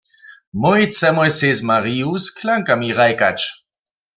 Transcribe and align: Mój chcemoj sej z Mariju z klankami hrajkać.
Mój 0.61 0.81
chcemoj 0.87 1.31
sej 1.37 1.53
z 1.59 1.61
Mariju 1.69 2.17
z 2.17 2.31
klankami 2.35 2.87
hrajkać. 2.93 3.39